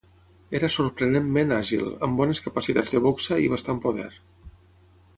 Era 0.59 0.69
sorprenentment 0.75 1.53
àgil, 1.59 1.91
amb 2.07 2.21
bones 2.23 2.43
capacitats 2.49 2.97
de 2.97 3.05
boxa 3.07 3.41
i 3.47 3.55
bastant 3.55 3.87
poder. 3.89 4.13